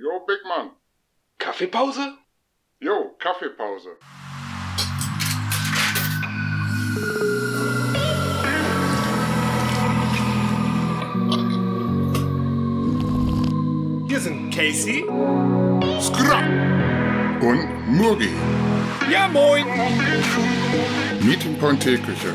[0.00, 0.70] Jo, Big Mann.
[1.38, 2.18] Kaffeepause?
[2.78, 3.96] Jo, Kaffeepause.
[14.06, 15.04] Hier sind Casey
[16.00, 16.38] Skra
[17.40, 18.30] und Murgi.
[19.10, 19.66] Ja, moin.
[21.20, 22.34] Meeting Point Teeküche.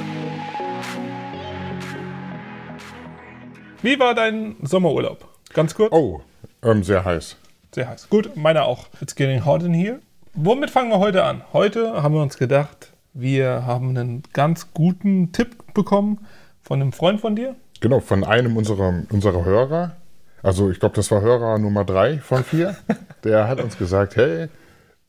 [3.81, 5.29] Wie war dein Sommerurlaub?
[5.53, 5.93] Ganz kurz.
[5.93, 6.19] Oh,
[6.61, 7.37] ähm, sehr heiß.
[7.73, 8.09] Sehr heiß.
[8.09, 8.87] Gut, meiner auch.
[9.01, 9.99] It's getting hot in here.
[10.35, 11.41] Womit fangen wir heute an?
[11.53, 16.25] Heute haben wir uns gedacht, wir haben einen ganz guten Tipp bekommen
[16.61, 17.55] von einem Freund von dir.
[17.81, 19.95] Genau, von einem unserer, unserer Hörer.
[20.41, 22.75] Also ich glaube, das war Hörer Nummer drei von vier.
[23.23, 24.49] Der hat uns gesagt, hey,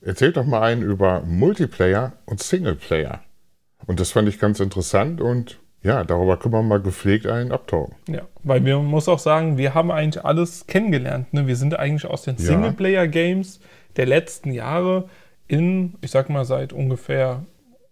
[0.00, 3.20] erzählt doch mal einen über Multiplayer und Singleplayer.
[3.86, 7.94] Und das fand ich ganz interessant und ja, darüber können wir mal gepflegt einen abtauchen.
[8.08, 11.32] Ja, weil wir muss auch sagen, wir haben eigentlich alles kennengelernt.
[11.32, 11.46] Ne?
[11.46, 12.44] Wir sind eigentlich aus den Ja.
[12.44, 13.60] Singleplayer-Games
[13.96, 15.08] der letzten Jahre
[15.46, 17.44] in, ich sag mal, seit ungefähr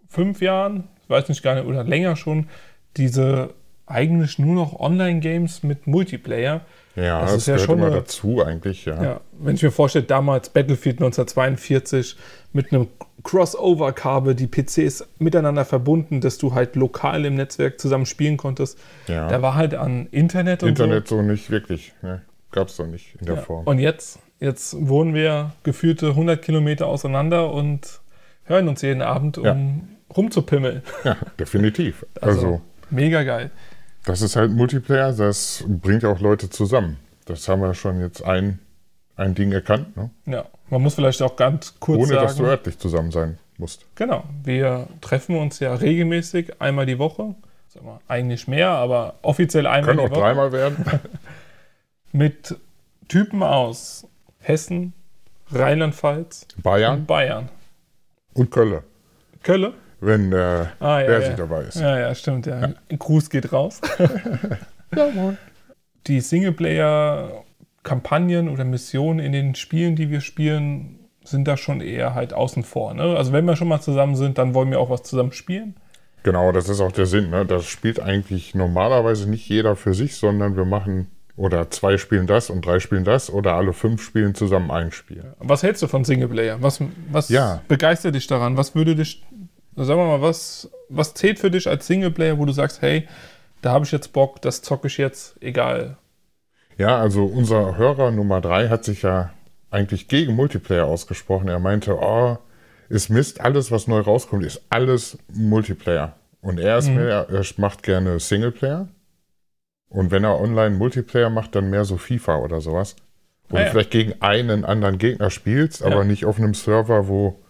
[0.08, 2.48] fünf Jahren, ich weiß nicht gar nicht, oder länger schon,
[2.96, 3.50] diese
[3.92, 6.62] eigentlich nur noch Online-Games mit Multiplayer.
[6.96, 9.02] Ja, Das das, ist ja gehört schon immer eine- dazu eigentlich, ja.
[9.02, 12.16] Ja, wenn ich mir vorstelle, damals Battlefield 1942
[12.52, 12.88] mit einem
[13.22, 18.78] Crossover-Kabel, die PCs miteinander verbunden, dass du halt lokal im Netzwerk zusammen spielen konntest.
[19.08, 19.28] Ja.
[19.28, 21.92] Da war halt an Internet und Internet so nicht wirklich.
[22.02, 22.22] Ne?
[22.50, 23.40] Gab es doch nicht in der so.
[23.40, 23.46] Ja.
[23.46, 23.66] Form.
[23.66, 28.00] Und jetzt, jetzt wohnen wir gefühlte 100 Kilometer auseinander und
[28.44, 29.56] hören uns jeden Abend, um Ja.
[30.16, 30.82] rumzupimmeln.
[31.04, 32.04] Ja, definitiv.
[32.20, 33.50] Also, Also, mega geil.
[34.04, 36.98] Das ist halt Multiplayer, das bringt auch Leute zusammen.
[37.24, 38.58] Das haben wir schon jetzt ein,
[39.16, 40.10] ein Ding erkannt, ne?
[40.26, 42.22] Ja, man muss vielleicht auch ganz kurz ohne sagen.
[42.26, 43.86] dass du örtlich zusammen sein musst.
[43.94, 47.34] Genau, wir treffen uns ja regelmäßig einmal die Woche.
[47.68, 50.20] Sag mal, eigentlich mehr, aber offiziell einmal Können die auch Woche.
[50.20, 50.84] dreimal werden.
[52.12, 52.56] Mit
[53.08, 54.06] Typen aus
[54.40, 54.92] Hessen,
[55.50, 57.48] Rheinland-Pfalz und Bayern Bayern.
[58.34, 58.82] und Kölle,
[59.42, 59.74] Kölle?
[60.02, 61.26] Wenn äh, Ah, ja, der ja.
[61.26, 61.76] sich dabei ist.
[61.80, 62.46] Ja, ja, stimmt.
[62.46, 62.58] Ja.
[62.60, 63.80] Ein Gruß geht raus.
[64.94, 65.38] Ja, moin.
[66.06, 72.32] Die Singleplayer-Kampagnen oder Missionen in den Spielen, die wir spielen, sind da schon eher halt
[72.34, 72.92] außen vor.
[72.94, 73.02] Ne?
[73.16, 75.76] Also wenn wir schon mal zusammen sind, dann wollen wir auch was zusammen spielen.
[76.24, 77.30] Genau, das ist auch der Sinn.
[77.30, 77.44] Ne?
[77.46, 82.50] Das spielt eigentlich normalerweise nicht jeder für sich, sondern wir machen oder zwei spielen das
[82.50, 85.24] und drei spielen das oder alle fünf spielen zusammen ein Spiel.
[85.38, 86.58] Was hältst du von Singleplayer?
[86.60, 86.80] Was,
[87.10, 87.62] was Ja.
[87.68, 88.58] begeistert dich daran?
[88.58, 89.22] Was würde dich,
[89.76, 93.08] sagen wir mal, was, was zählt für dich als Singleplayer, wo du sagst, hey,
[93.62, 95.96] da habe ich jetzt Bock, das zocke ich jetzt, egal.
[96.78, 99.32] Ja, also unser Hörer Nummer drei hat sich ja
[99.70, 101.48] eigentlich gegen Multiplayer ausgesprochen.
[101.48, 102.38] Er meinte, oh,
[102.88, 106.14] ist Mist, alles, was neu rauskommt, ist alles Multiplayer.
[106.40, 108.88] Und er ist mehr, er macht gerne Singleplayer.
[109.88, 112.96] Und wenn er online Multiplayer macht, dann mehr so FIFA oder sowas.
[113.48, 113.70] Wo Ah, du ja.
[113.70, 116.04] vielleicht gegen einen anderen Gegner spielst, aber Ja.
[116.04, 117.41] nicht auf einem Server, wo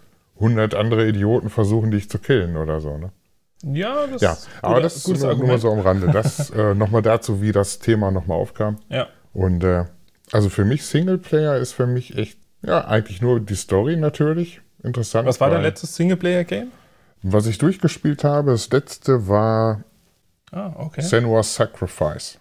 [0.42, 2.96] 100 andere Idioten versuchen, dich zu killen oder so.
[2.98, 3.12] Ne?
[3.64, 6.08] Ja, das Ja, ist aber guter- das ist nur, nur mal so am Rande.
[6.08, 8.78] Das äh, nochmal dazu, wie das Thema nochmal aufkam.
[8.88, 9.06] Ja.
[9.32, 9.84] Und äh,
[10.32, 15.28] also für mich Singleplayer ist für mich echt, ja, eigentlich nur die Story natürlich interessant.
[15.28, 16.72] Was war dein letztes Singleplayer-Game?
[17.22, 19.84] Was ich durchgespielt habe, das letzte war
[20.50, 21.00] Ah, okay.
[21.00, 22.38] Senua's Sacrifice.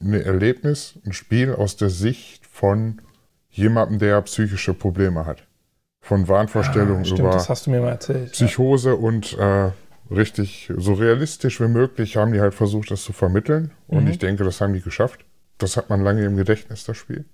[0.00, 3.00] Ein Erlebnis, ein Spiel aus der Sicht von
[3.48, 5.44] jemandem, der psychische Probleme hat.
[6.04, 8.32] Von Wahnvorstellungen Ah, Stimmt, über das hast du mir mal erzählt.
[8.32, 9.70] Psychose und äh,
[10.10, 13.70] richtig so realistisch wie möglich haben die halt versucht, das zu vermitteln.
[13.88, 14.10] Und Mhm.
[14.10, 15.24] ich denke, das haben die geschafft.
[15.58, 17.24] Das hat man lange im Gedächtnis, das Spiel.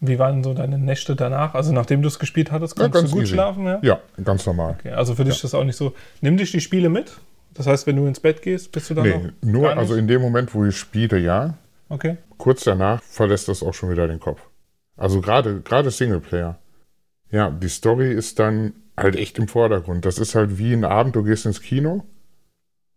[0.00, 1.54] Wie waren so deine Nächte danach?
[1.54, 3.34] Also nachdem du es gespielt hattest, Ja, konntest ganz du gut easy.
[3.34, 3.64] schlafen?
[3.66, 3.78] Ja?
[3.82, 4.76] Ja, ganz normal.
[4.78, 5.94] Okay, also für dich ist das auch nicht so.
[6.20, 7.12] Nimm dich die Spiele mit?
[7.54, 10.20] Das heißt, wenn du ins Bett gehst, bist du dann Nee, nur, also in dem
[10.20, 11.54] Moment, wo ich spiele, ja.
[11.88, 12.18] Okay.
[12.38, 14.40] Kurz danach verlässt das auch schon wieder den Kopf.
[14.96, 16.58] Also gerade gerade Singleplayer.
[17.34, 20.04] Ja, die Story ist dann halt echt im Vordergrund.
[20.04, 22.04] Das ist halt wie ein Abend, du gehst ins Kino.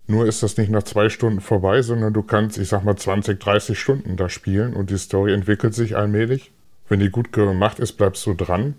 [0.05, 3.39] Nur ist das nicht nach zwei Stunden vorbei, sondern du kannst, ich sag mal, 20,
[3.39, 6.51] 30 Stunden da spielen und die Story entwickelt sich allmählich.
[6.87, 8.75] Wenn die gut gemacht ist, bleibst du dran.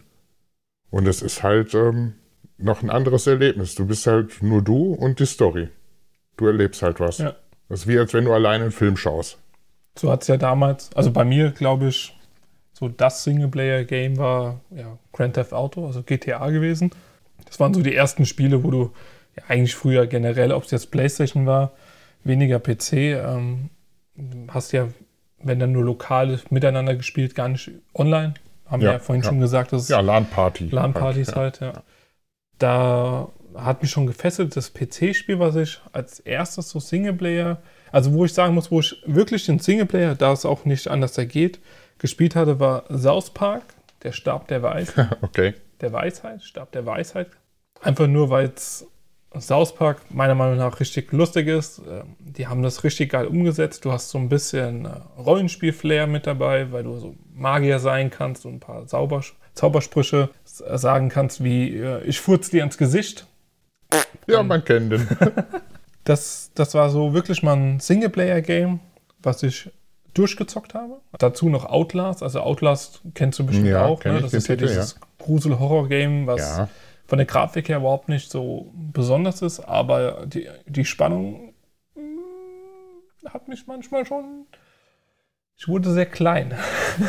[0.90, 2.14] Und es ist halt ähm,
[2.56, 3.74] noch ein anderes Erlebnis.
[3.74, 5.70] Du bist halt nur du und die Story.
[6.36, 7.18] Du erlebst halt was.
[7.18, 7.34] Ja.
[7.68, 9.38] Das ist wie, als wenn du alleine einen Film schaust.
[9.98, 12.16] So hat es ja damals, also bei mir glaube ich,
[12.78, 16.90] so das Singleplayer-Game war ja, Grand Theft Auto, also GTA gewesen.
[17.44, 18.92] Das waren so die ersten Spiele, wo du
[19.36, 21.72] ja, eigentlich früher generell, ob es jetzt Playstation war,
[22.22, 23.70] weniger PC, ähm,
[24.48, 24.88] hast ja,
[25.42, 28.34] wenn dann nur lokal miteinander gespielt, gar nicht online.
[28.66, 29.28] Haben wir Ja, ja vorhin ja.
[29.28, 30.68] schon gesagt, dass es Ja, LAN-Party.
[30.70, 31.82] LAN-Partys halt, ja.
[32.58, 37.58] Da hat mich schon gefesselt, das PC-Spiel, was ich als erstes so Singleplayer,
[37.90, 41.16] also wo ich sagen muss, wo ich wirklich den Singleplayer, da es auch nicht anders
[41.28, 41.58] geht,
[41.98, 43.62] gespielt hatte, war South Park.
[44.02, 45.18] der Stab der Weisheit.
[45.22, 45.54] okay.
[45.80, 47.28] Der Weisheit, Stab der Weisheit.
[47.80, 48.86] Einfach nur, weil es
[49.38, 51.80] South Park meiner Meinung nach richtig lustig ist.
[51.88, 53.84] Ähm, Die haben das richtig geil umgesetzt.
[53.84, 58.46] Du hast so ein bisschen äh, Rollenspiel-Flair mit dabei, weil du so Magier sein kannst
[58.46, 59.22] und ein paar Zauber
[59.54, 63.26] Zaubersprüche s- sagen kannst, wie äh, ich furz dir ins Gesicht.
[64.26, 65.06] Ja, man kennt den.
[66.04, 68.80] Das, das war so wirklich mal ein Singleplayer-Game,
[69.22, 69.70] was ich
[70.14, 71.00] durchgezockt habe.
[71.18, 72.22] Dazu noch Outlast.
[72.22, 74.02] Also Outlast kennst du bestimmt Ja, auch.
[74.04, 74.20] Ne?
[74.20, 76.68] Das ist ja Titel, dieses Grusel-Horror-Game, was ja.
[77.06, 81.52] von der Grafik her überhaupt nicht so besonders ist, aber die, die Spannung
[81.94, 84.46] mm, hat mich manchmal schon.
[85.56, 86.54] Ich wurde sehr klein.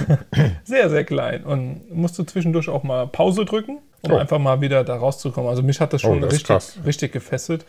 [0.63, 1.43] sehr, sehr klein.
[1.43, 4.17] Und musste zwischendurch auch mal Pause drücken, um Oh.
[4.17, 5.49] einfach mal wieder da rauszukommen.
[5.49, 7.65] Also mich hat das schon Oh, das richtig, richtig gefesselt.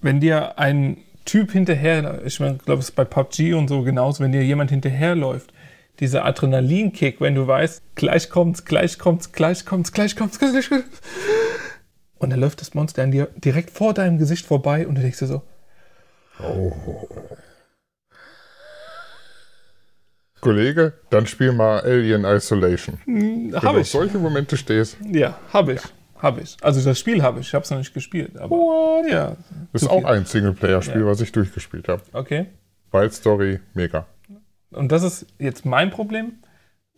[0.00, 4.32] Wenn dir ein Typ hinterher, ich glaube, es ist bei PUBG und so genauso, wenn
[4.32, 5.52] dir jemand hinterherläuft,
[6.00, 11.00] dieser Adrenalinkick, wenn du weißt, gleich kommt's, gleich kommt's, gleich kommt's, gleich kommt's, gleich kommt's.
[12.18, 15.18] Und dann läuft das Monster an dir direkt vor deinem Gesicht vorbei und du denkst
[15.20, 15.42] dir so,
[20.40, 22.98] Kollege, dann spiel mal Alien Isolation.
[23.04, 23.90] hm, Wenn du auf ich.
[23.90, 25.80] solche Momente stehst, Ja, hab ich.
[26.24, 26.56] Hab ich.
[26.62, 27.48] Also das Spiel habe ich.
[27.48, 28.36] Ich habe es noch nicht gespielt.
[28.38, 29.36] Aber ja,
[29.72, 30.06] ist auch viel.
[30.06, 31.06] ein Singleplayer-Spiel, Ja.
[31.06, 32.02] was ich durchgespielt habe.
[32.12, 32.46] okay.
[32.92, 34.06] Wild Story, mega.
[34.70, 36.34] Und das ist jetzt mein Problem.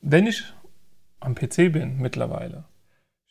[0.03, 0.45] Wenn ich
[1.21, 2.65] am PC bin mittlerweile,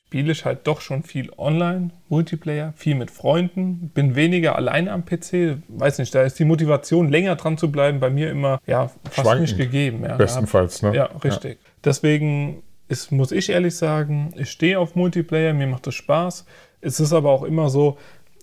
[0.08, 5.06] spiele ich halt doch schon viel online, Multiplayer, viel mit Freunden, bin weniger alleine am
[5.06, 5.60] PC.
[5.68, 9.22] Weiß nicht, da ist die Motivation, länger dran zu bleiben, bei mir immer ja, fast
[9.22, 9.42] Schwankend.
[9.42, 10.04] nicht gegeben.
[10.04, 10.96] Ja, Bestenfalls, ne?
[10.96, 11.60] Ja, richtig.
[11.84, 16.46] Deswegen ist, muss ich ehrlich sagen, ich stehe auf Multiplayer, mir macht das Spaß.
[16.82, 17.98] Es ist aber auch immer so,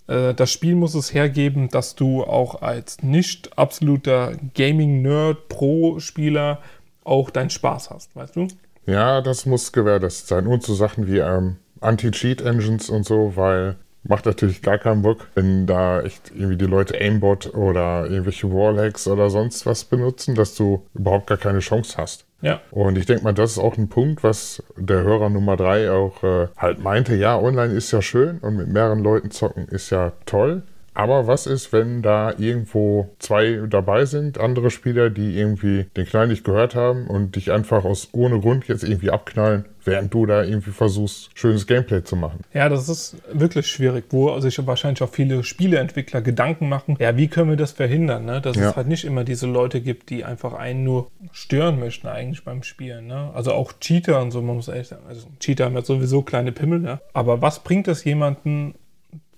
[0.09, 6.61] äh, das Spiel muss es hergeben, dass du auch als nicht absoluter Gaming-Nerd, Pro-Spieler
[7.05, 8.49] auch deinen Spaß hast, weißt du?
[8.87, 10.47] Ja, das muss gewährleistet sein.
[10.47, 15.67] Und so Sachen wie ähm, Anti-Cheat-Engines und so, weil macht natürlich gar keinen Bock, wenn
[15.67, 20.85] da echt irgendwie die Leute Aimbot oder irgendwelche Wallhacks oder sonst was benutzen, dass du
[20.95, 22.25] überhaupt gar keine Chance hast.
[22.43, 25.91] Ja, Und ich denke mal, das ist auch ein Punkt, was der Hörer Nummer drei
[25.91, 27.15] auch äh, halt meinte.
[27.15, 30.63] Ja, online ist ja schön und mit mehreren Leuten zocken ist ja toll.
[30.95, 36.29] Aber was ist, wenn da irgendwo zwei dabei sind, andere Spieler, die irgendwie den Knall
[36.29, 40.45] nicht gehört haben und dich einfach aus ohne Grund jetzt irgendwie abknallen, während du da
[40.45, 42.41] irgendwie versuchst, schönes Gameplay zu machen?
[42.53, 47.29] ja, das ist wirklich schwierig, wo sich wahrscheinlich auch viele Spieleentwickler Gedanken machen, ja, wie
[47.29, 48.41] können wir das verhindern, ne?
[48.43, 48.71] dass Ja.
[48.71, 52.63] es halt nicht immer diese Leute gibt, die einfach einen nur stören möchten eigentlich beim
[52.63, 53.07] Spielen.
[53.07, 53.31] Ne?
[53.35, 56.53] Also auch Cheater und so, man muss ehrlich sagen, also Cheater haben ja sowieso kleine
[56.53, 57.01] Pimmel, ne?
[57.15, 58.75] aber was bringt es jemanden,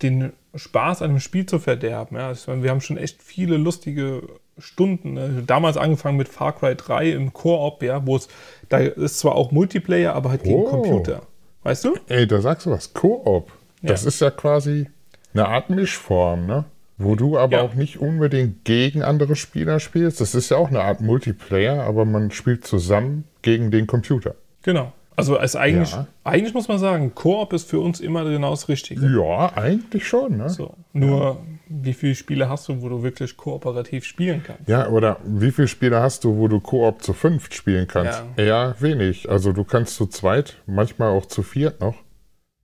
[0.03, 2.17] den Spaß an dem Spiel zu verderben?
[2.17, 2.33] Ja?
[2.47, 4.23] Meine, wir haben schon echt viele lustige
[4.59, 5.15] Stunden.
[5.15, 5.43] Ne?
[5.47, 8.29] Damals angefangen mit Far Cry 3 im Koop, ja, wo es,
[8.69, 10.65] da ist zwar auch Multiplayer, aber halt gegen Oh.
[10.65, 11.23] Computer.
[11.62, 11.97] Weißt du?
[12.09, 13.51] Ey, da sagst du was, Koop.
[13.83, 14.09] Das Ja.
[14.09, 14.87] ist ja quasi
[15.33, 16.65] eine Art Mischform, ne?
[16.97, 17.62] Wo du aber Ja.
[17.62, 20.21] auch nicht unbedingt gegen andere Spieler spielst.
[20.21, 24.37] Das ist ja auch eine Art Multiplayer, aber man spielt zusammen gegen den Computer.
[24.62, 24.93] Genau.
[25.17, 26.07] Also als eigentlich, Ja.
[26.25, 29.07] eigentlich muss man sagen, Koop ist für uns immer genau das Richtige.
[29.07, 30.49] Ja, eigentlich schon, ne?
[30.49, 30.75] So.
[30.93, 31.39] Nur,
[31.69, 34.69] wie viele Spiele hast du, wo du wirklich kooperativ spielen kannst?
[34.69, 38.25] Ja, oder wie viele Spiele hast du, wo du Koop zu fünft spielen kannst?
[38.37, 38.45] Ja.
[38.45, 39.31] Eher wenig.
[39.31, 41.94] Also du kannst zu zweit, manchmal auch zu viert noch.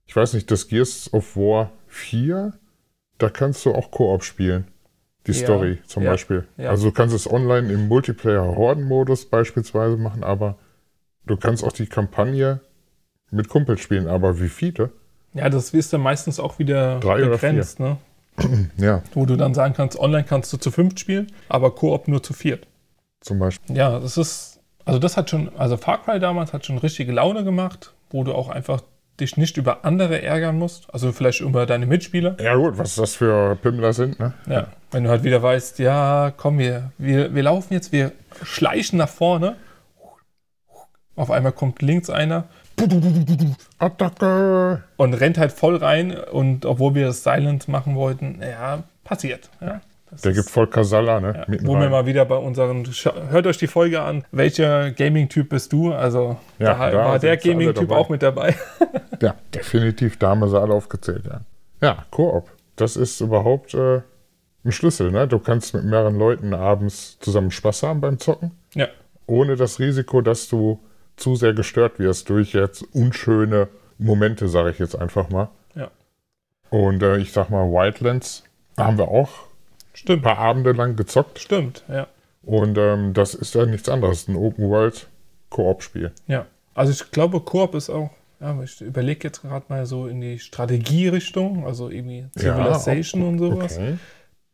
[0.05, 2.53] Ich weiß nicht, das Gears of War 4,
[3.17, 4.67] da kannst du auch Koop spielen.
[5.27, 6.47] Die Ja, Story zum ja, Beispiel.
[6.57, 6.69] ja.
[6.71, 10.57] Also du kannst es online im Multiplayer-Horden-Modus beispielsweise machen, aber
[11.25, 12.59] du kannst auch die Kampagne
[13.31, 14.07] mit Kumpels spielen.
[14.07, 14.91] Aber wie viele?
[15.33, 17.97] Ja, das ist dann meistens auch wieder Drei begrenzt, ne?
[18.77, 22.23] Ja, Wo du dann sagen kannst, online kannst du zu fünft spielen, aber Koop nur
[22.23, 22.67] zu viert.
[23.21, 23.75] zum Beispiel.
[23.75, 27.43] Ja, das ist, also das hat schon, also Far Cry damals hat schon richtige Laune
[27.43, 28.81] gemacht, wo du auch einfach
[29.19, 32.35] dich nicht über andere ärgern musst, also vielleicht über deine Mitspieler.
[32.41, 34.33] Ja gut, was das für Pimmler sind, ne?
[34.47, 38.13] Ja, wenn du halt wieder weißt, ja, komm, wir, wir, wir laufen jetzt, wir
[38.43, 39.57] schleichen nach vorne.
[41.15, 42.45] Auf einmal kommt links einer
[43.79, 44.83] Attacke!
[44.97, 49.49] und rennt halt voll rein und obwohl wir das Silent machen wollten, ja, passiert.
[49.59, 51.45] Ja, das Der gibt voll Kasala, ne?
[51.47, 51.91] ja, wo wir rein.
[51.91, 52.85] mal wieder bei unseren,
[53.29, 55.93] hört euch die Folge an, welcher Gaming-Typ bist du?
[55.93, 58.55] Also Ja, da, da war der Gaming-Typ auch mit dabei.
[59.21, 61.41] Ja, definitiv, da haben wir sie alle aufgezählt, ja.
[61.79, 62.49] Ja, Koop.
[62.75, 64.01] Das ist überhaupt äh,
[64.65, 65.27] ein Schlüssel, ne?
[65.27, 68.87] Du kannst mit mehreren Leuten abends zusammen Spaß haben beim Zocken, ja,
[69.27, 70.79] ohne das Risiko, dass du
[71.21, 75.49] zu sehr gestört wirst durch jetzt unschöne Momente, sage ich jetzt einfach mal.
[75.75, 75.89] ja,
[76.69, 78.43] Und äh, ich sag mal, Wildlands
[78.77, 81.39] haben wir auch ein stimmt, paar Abende lang gezockt.
[81.39, 82.07] stimmt, ja,
[82.43, 86.11] Und ähm, das ist ja nichts anderes, ein Open-World-Koop-Spiel.
[86.27, 86.45] ja.
[86.73, 90.39] Also ich glaube, Koop ist auch, ja, ich überlege jetzt gerade mal so in die
[90.39, 93.77] Strategierichtung, also irgendwie Civilization ja, und sowas.
[93.77, 93.97] Okay.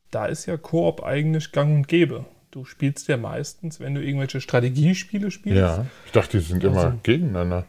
[0.09, 2.25] Da ist ja Koop eigentlich gang und gäbe.
[2.51, 5.59] Du spielst ja meistens, wenn du irgendwelche Strategiespiele spielst.
[5.59, 7.65] Ja, ich dachte, die sind immer Also- gegeneinander.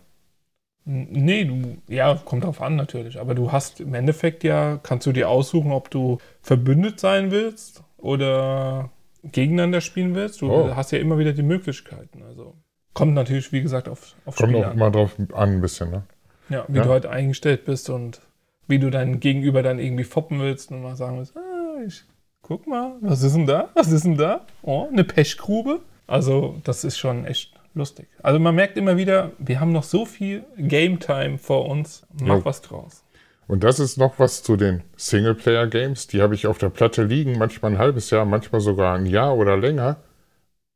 [0.87, 3.19] N- Nee, du, ja, kommt drauf an natürlich.
[3.21, 7.83] Aber du hast im Endeffekt ja, kannst du dir aussuchen, ob du verbündet sein willst
[7.99, 8.91] oder
[9.25, 10.41] gegeneinander spielen willst.
[10.41, 10.75] Du Oh.
[10.77, 12.23] hast ja immer wieder die Möglichkeiten.
[12.23, 12.55] Also
[12.95, 14.79] kommt natürlich, wie gesagt, auf, auf Kommt Spiel auch an.
[14.79, 16.05] mal drauf an, ein bisschen, ne?
[16.49, 16.85] Ja, wie Ja.
[16.85, 18.23] du halt eingestellt bist und
[18.69, 22.05] wie du dein Gegenüber dann irgendwie foppen willst und mal sagen willst, ah, ich
[22.43, 23.71] guck mal, was ist denn da?
[23.75, 24.47] Was ist denn da?
[24.63, 25.81] Oh, eine Pechgrube.
[26.07, 28.09] Also, das ist schon echt lustig.
[28.23, 32.07] Also man merkt immer wieder, wir haben noch so viel Game Time vor uns.
[32.23, 32.45] Mach Jo.
[32.45, 33.05] was draus.
[33.47, 36.07] Und das ist noch was zu den Singleplayer-Games.
[36.09, 39.37] Die habe ich auf der Platte liegen, manchmal ein halbes Jahr, manchmal sogar ein Jahr
[39.37, 39.97] oder länger.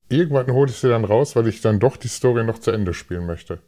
[0.09, 2.95] Irgendwann hole ich sie dann raus, weil ich dann doch die Story noch zu Ende
[2.95, 3.59] spielen möchte.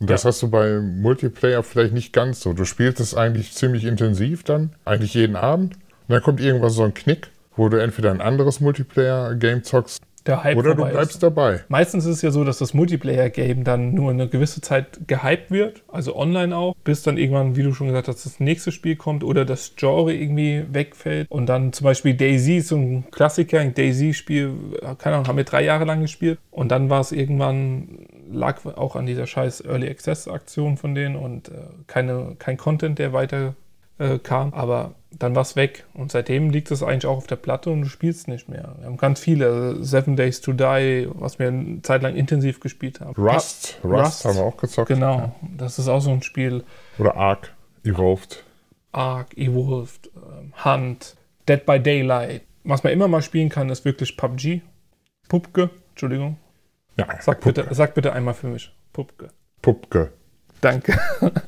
[0.00, 0.28] Und das Ja.
[0.28, 2.52] hast du bei Multiplayer vielleicht nicht ganz so.
[2.52, 5.74] Du spielst es eigentlich ziemlich intensiv dann, eigentlich jeden Abend.
[5.76, 10.44] Und dann kommt irgendwann so ein Knick, wo du entweder ein anderes Multiplayer-Game zockst Der
[10.44, 11.22] Hype oder du bleibst ist.
[11.22, 11.64] dabei.
[11.68, 15.82] Meistens ist es ja so, dass das Multiplayer-Game dann nur eine gewisse Zeit gehypt wird,
[15.88, 19.24] also online auch, bis dann irgendwann, wie du schon gesagt hast, das nächste Spiel kommt
[19.24, 21.30] oder das Genre irgendwie wegfällt.
[21.30, 24.52] Und dann zum Beispiel Daisy ist so ein Klassiker, ein Daisy-Spiel,
[24.98, 26.38] keine Ahnung, haben wir drei Jahre lang gespielt.
[26.50, 31.48] Und dann war es irgendwann, lag auch an dieser scheiß Early Access-Aktion von denen und
[31.48, 31.52] äh,
[31.86, 33.54] keine, kein Content, der weiter
[33.98, 34.52] äh, kam.
[34.54, 35.84] Aber dann war es weg.
[35.94, 38.74] Und seitdem liegt es eigentlich auch auf der Platte und du spielst nicht mehr.
[38.78, 39.46] Wir haben ganz viele.
[39.46, 43.14] Also Seven Days to Die, was wir eine Zeit lang intensiv gespielt haben.
[43.22, 44.24] Rust, Rust, Rust.
[44.24, 44.88] haben wir auch gezockt.
[44.88, 45.34] Genau.
[45.56, 46.64] Das ist auch so ein Spiel.
[46.98, 47.52] Oder Ark,
[47.84, 48.42] Evolved.
[48.92, 51.16] Ark, Evolved, ähm, Hunt,
[51.48, 52.42] Dead by Daylight.
[52.64, 54.60] Was man immer mal spielen kann, ist wirklich PUBG.
[55.28, 56.36] Pupke, Entschuldigung.
[56.98, 58.70] Ja, Sag Pup- bitte, sag bitte einmal für mich.
[58.92, 59.28] Pupke.
[59.62, 60.12] Pupke.
[60.60, 60.98] Danke.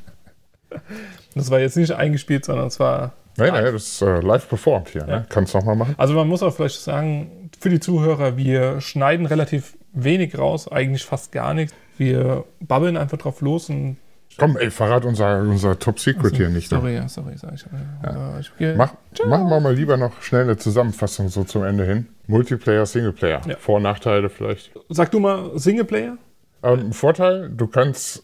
[1.34, 4.90] Das war jetzt nicht eingespielt, sondern es war Nein, nein, das ist äh, live performt
[4.90, 5.02] hier.
[5.02, 5.18] Ja.
[5.18, 5.26] Ne?
[5.28, 5.94] Kannst du nochmal machen?
[5.98, 11.04] Also man muss auch vielleicht sagen, für die Zuhörer, wir schneiden relativ wenig raus, eigentlich
[11.04, 11.74] fast gar nichts.
[11.96, 13.96] Wir babbeln einfach drauf los und
[14.36, 16.72] Komm, ey, verrat unser, unser Top Secret hier nicht.
[16.72, 16.78] Ne?
[16.78, 17.64] Sorry, ja, sorry, sag ich.
[18.02, 18.38] Ja.
[18.40, 18.92] Ich, ich, Mach,
[19.26, 22.08] machen wir mal lieber noch schnell eine Zusammenfassung so zum Ende hin.
[22.26, 23.42] Multiplayer, Singleplayer.
[23.46, 23.56] Ja.
[23.58, 24.72] Vor- und Nachteile vielleicht.
[24.88, 26.18] Sag du mal Singleplayer?
[26.64, 28.22] Ähm, Vorteil, du kannst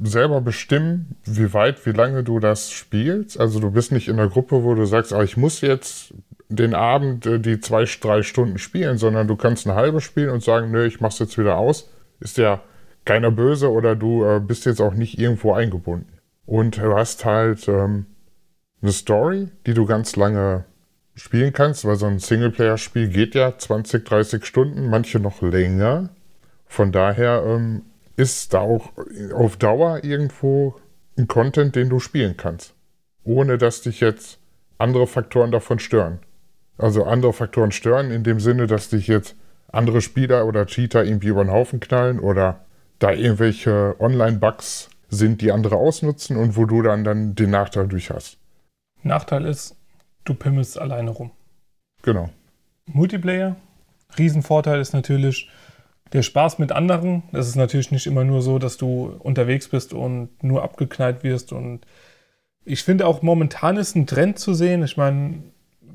[0.00, 3.38] selber bestimmen, wie weit, wie lange du das spielst.
[3.38, 6.14] Also du bist nicht in der Gruppe, wo du sagst, ah, ich muss jetzt
[6.48, 10.42] den Abend äh, die zwei, drei Stunden spielen, sondern du kannst eine halbe spielen und
[10.42, 11.90] sagen, nö, ich mach's jetzt wieder aus.
[12.18, 12.62] Ist ja
[13.04, 16.18] keiner böse oder du äh, bist jetzt auch nicht irgendwo eingebunden.
[16.46, 18.06] Und du hast halt ähm,
[18.80, 20.64] eine Story, die du ganz lange
[21.14, 26.08] spielen kannst, weil so ein Singleplayer-Spiel geht ja 20, 30 Stunden, manche noch länger.
[26.72, 27.82] Von daher ähm,
[28.16, 28.92] ist da auch
[29.34, 30.74] auf Dauer irgendwo
[31.18, 32.74] ein Content, den du spielen kannst.
[33.24, 34.38] Ohne dass dich jetzt
[34.78, 36.20] andere Faktoren davon stören.
[36.78, 39.36] Also andere Faktoren stören in dem Sinne, dass dich jetzt
[39.70, 42.64] andere Spieler oder Cheater irgendwie über den Haufen knallen oder
[42.98, 48.08] da irgendwelche Online-Bugs sind, die andere ausnutzen und wo du dann, dann den Nachteil durch
[48.08, 48.38] hast.
[49.02, 49.76] Nachteil ist,
[50.24, 51.32] du pimmelst alleine rum.
[52.00, 52.30] Genau.
[52.86, 53.56] Multiplayer,
[54.16, 55.50] Riesenvorteil ist natürlich
[56.12, 57.22] der Spaß mit anderen.
[57.32, 61.52] Das ist natürlich nicht immer nur so, dass du unterwegs bist und nur abgeknallt wirst.
[61.52, 61.80] Und
[62.64, 64.82] ich finde auch momentan ist ein Trend zu sehen.
[64.82, 65.42] Ich meine,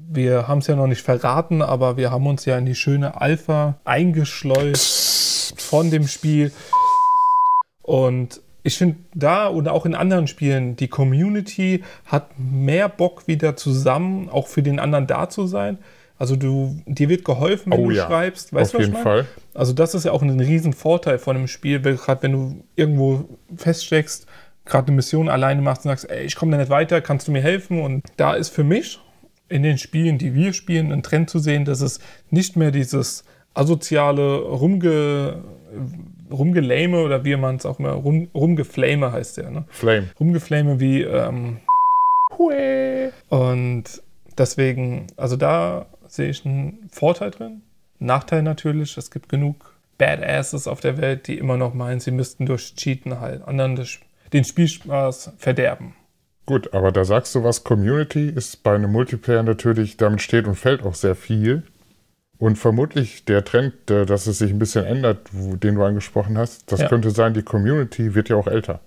[0.09, 3.19] wir haben es ja noch nicht verraten, aber wir haben uns ja in die schöne
[3.21, 6.51] Alpha eingeschleust von dem Spiel.
[7.81, 13.55] Und ich finde da und auch in anderen Spielen, die Community hat mehr Bock wieder
[13.55, 15.77] zusammen, auch für den anderen da zu sein.
[16.19, 18.53] Also du, dir wird geholfen, wenn Oh du ja, schreibst.
[18.53, 19.23] Weißt Auf du, was jeden ich meine?
[19.23, 19.27] Fall.
[19.53, 23.25] Also das ist ja auch ein riesen Vorteil von einem Spiel, gerade wenn du irgendwo
[23.55, 24.25] feststeckst,
[24.65, 27.31] gerade eine Mission alleine machst und sagst, ey, ich komme da nicht weiter, kannst du
[27.31, 27.81] mir helfen?
[27.81, 28.99] Und da ist für mich
[29.49, 33.23] in den Spielen, die wir spielen, ein Trend zu sehen, dass es nicht mehr dieses
[33.53, 35.43] asoziale Rumge,
[36.29, 39.65] Rumgelame oder wie man es auch immer, rum, Rumgeflame heißt der, ne?
[39.69, 40.09] Flame.
[40.19, 41.57] Rumgeflame wie ähm,
[42.37, 43.11] Hue.
[43.29, 43.85] Und
[44.37, 47.61] deswegen, also da sehe ich einen Vorteil drin.
[47.99, 52.45] Nachteil natürlich, es gibt genug Badasses auf der Welt, die immer noch meinen, sie müssten
[52.45, 53.79] durch Cheaten halt anderen
[54.33, 55.95] den Spielspaß verderben.
[56.45, 60.55] Gut, aber da sagst du was, Community ist bei einem Multiplayer natürlich, damit steht und
[60.55, 61.63] fällt auch sehr viel.
[62.37, 66.81] Und vermutlich der Trend, dass es sich ein bisschen ändert, den du angesprochen hast, das
[66.81, 66.87] Ja.
[66.87, 68.79] könnte sein, die Community wird ja auch älter.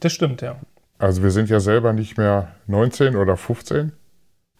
[0.00, 0.58] Das stimmt, ja.
[0.98, 3.92] Also wir sind ja selber nicht mehr 19 oder 15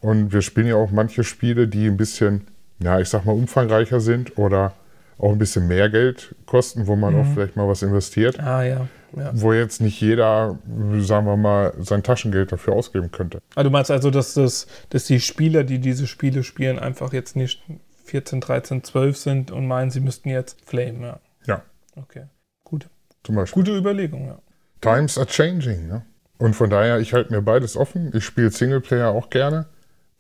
[0.01, 2.47] und wir spielen ja auch manche Spiele, die ein bisschen,
[2.79, 4.73] ja, ich sag mal, umfangreicher sind oder
[5.19, 8.41] auch ein bisschen mehr Geld kosten, wo man auch vielleicht mal was investiert.
[8.41, 8.89] Ah ja.
[9.15, 9.31] ja.
[9.35, 10.59] Wo jetzt nicht jeder,
[11.01, 13.43] sagen wir mal, sein Taschengeld dafür ausgeben könnte.
[13.55, 17.37] Ah, du meinst also, dass, das, dass die Spieler, die diese Spiele spielen, einfach jetzt
[17.37, 17.63] nicht
[18.07, 21.21] 14, 13, 12 sind und meinen, sie müssten jetzt flamen, ja.
[21.47, 21.63] Ja,
[21.97, 22.25] Okay.
[22.65, 22.89] Gut.
[23.25, 23.63] zum Beispiel.
[23.63, 24.39] Gute Überlegung, ja.
[24.81, 25.87] Times are changing.
[25.87, 26.03] Ne?
[26.39, 28.11] Und von daher, ich halte mir beides offen.
[28.15, 29.67] Ich spiele Singleplayer auch gerne,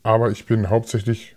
[0.02, 1.37] aber ich bin hauptsächlich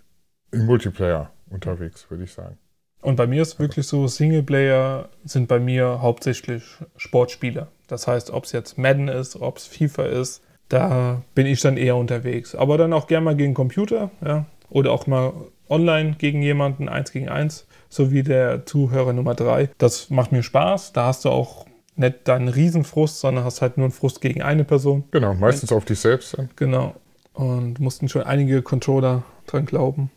[0.50, 2.58] im Multiplayer unterwegs, würde ich sagen.
[3.00, 6.62] Und bei mir ist wirklich so, Singleplayer sind bei mir hauptsächlich
[6.96, 7.68] Sportspiele.
[7.86, 11.76] Das heißt, ob es jetzt Madden ist, ob es FIFA ist, da bin ich dann
[11.76, 12.54] eher unterwegs.
[12.54, 14.46] Aber dann auch gerne mal gegen Computer, ja.
[14.70, 15.34] Oder auch mal
[15.68, 19.68] online gegen jemanden, eins gegen eins, so wie der Zuhörer Nummer drei.
[19.76, 20.94] Das macht mir Spaß.
[20.94, 21.66] Da hast du auch
[21.96, 25.04] nicht deinen Riesenfrust, sondern hast halt nur einen Frust gegen eine Person.
[25.10, 26.48] Genau, meistens auf dich selbst dann.
[26.56, 26.94] Genau.
[27.34, 30.10] Und mussten schon einige Controller dran glauben.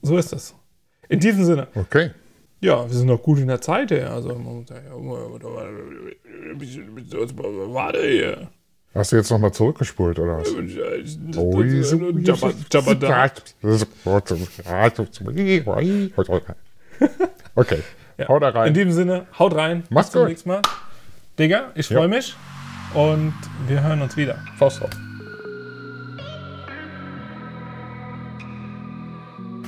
[0.00, 0.54] So ist es.
[1.08, 1.66] In diesem Sinne.
[1.74, 2.10] Okay.
[2.60, 4.02] Ja, wir sind noch gut in der Zeit, ey.
[4.04, 4.28] Also,
[7.74, 8.48] warte hier.
[8.94, 10.48] Hast du jetzt nochmal zurückgespult, oder was?
[11.36, 11.62] Oh.
[17.54, 17.78] Okay,
[18.18, 18.28] Ja.
[18.28, 18.74] hau da In rein.
[18.74, 19.82] diesem Sinne, haut rein.
[19.90, 20.28] Mach's Bis zum gut.
[20.28, 20.62] nächsten Mal.
[21.38, 21.98] Digga, ich Ja.
[21.98, 22.34] freue mich.
[22.94, 23.34] Und
[23.66, 24.38] wir hören uns wieder.
[24.58, 24.90] Faust auf.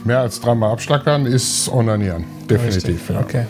[0.05, 2.25] Mehr als dreimal abschlackern ist onanieren.
[2.49, 3.09] Definitiv.
[3.09, 3.21] Ja.
[3.21, 3.47] Okay.